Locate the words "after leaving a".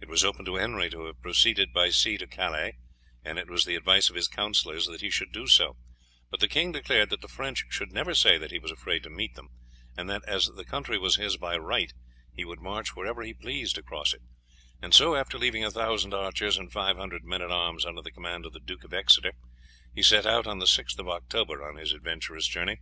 15.14-15.70